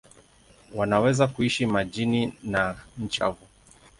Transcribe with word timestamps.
Wanaweza 0.75 1.27
kuishi 1.27 1.65
majini 1.65 2.33
na 2.43 2.75
nchi 2.97 3.19
kavu. 3.19 3.45